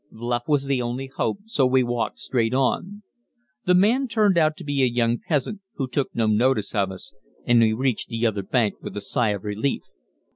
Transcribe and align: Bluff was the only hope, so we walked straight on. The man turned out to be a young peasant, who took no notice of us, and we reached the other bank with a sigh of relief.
Bluff 0.11 0.47
was 0.47 0.65
the 0.65 0.81
only 0.81 1.11
hope, 1.15 1.41
so 1.45 1.67
we 1.67 1.83
walked 1.83 2.17
straight 2.17 2.55
on. 2.55 3.03
The 3.67 3.75
man 3.75 4.07
turned 4.07 4.35
out 4.35 4.57
to 4.57 4.63
be 4.63 4.81
a 4.81 4.87
young 4.87 5.19
peasant, 5.19 5.61
who 5.75 5.87
took 5.87 6.09
no 6.15 6.25
notice 6.25 6.73
of 6.73 6.89
us, 6.91 7.13
and 7.45 7.59
we 7.61 7.73
reached 7.73 8.09
the 8.09 8.25
other 8.25 8.41
bank 8.41 8.81
with 8.81 8.97
a 8.97 9.01
sigh 9.01 9.29
of 9.29 9.43
relief. 9.43 9.83